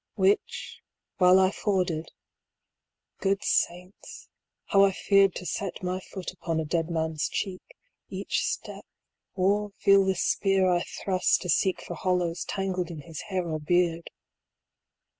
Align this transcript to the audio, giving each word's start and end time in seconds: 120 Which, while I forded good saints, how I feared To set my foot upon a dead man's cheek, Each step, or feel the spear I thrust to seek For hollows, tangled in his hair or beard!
120 0.15 0.31
Which, 0.33 0.81
while 1.17 1.39
I 1.39 1.51
forded 1.51 2.09
good 3.19 3.43
saints, 3.43 4.29
how 4.65 4.83
I 4.83 4.91
feared 4.91 5.35
To 5.35 5.45
set 5.45 5.83
my 5.83 5.99
foot 5.99 6.31
upon 6.31 6.59
a 6.59 6.65
dead 6.65 6.89
man's 6.89 7.29
cheek, 7.29 7.61
Each 8.09 8.43
step, 8.43 8.83
or 9.35 9.69
feel 9.77 10.03
the 10.03 10.15
spear 10.15 10.67
I 10.71 10.81
thrust 11.03 11.43
to 11.43 11.49
seek 11.49 11.83
For 11.83 11.93
hollows, 11.93 12.43
tangled 12.45 12.89
in 12.89 13.01
his 13.01 13.21
hair 13.29 13.47
or 13.47 13.59
beard! 13.59 14.09